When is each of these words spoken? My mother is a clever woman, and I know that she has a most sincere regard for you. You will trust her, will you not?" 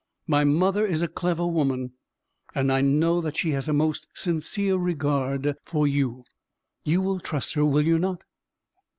My 0.25 0.43
mother 0.43 0.83
is 0.83 1.03
a 1.03 1.07
clever 1.07 1.45
woman, 1.45 1.91
and 2.55 2.71
I 2.71 2.81
know 2.81 3.21
that 3.21 3.37
she 3.37 3.51
has 3.51 3.67
a 3.69 3.71
most 3.71 4.07
sincere 4.15 4.75
regard 4.75 5.55
for 5.63 5.87
you. 5.87 6.23
You 6.83 7.03
will 7.03 7.19
trust 7.19 7.53
her, 7.53 7.63
will 7.63 7.85
you 7.85 7.99
not?" 7.99 8.23